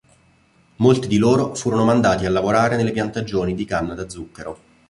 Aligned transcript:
Molti 0.77 1.07
di 1.07 1.19
loro 1.19 1.53
furono 1.53 1.85
mandati 1.85 2.25
a 2.25 2.31
lavorare 2.31 2.75
nelle 2.75 2.91
piantagioni 2.91 3.53
di 3.53 3.65
canna 3.65 3.93
da 3.93 4.09
zucchero. 4.09 4.57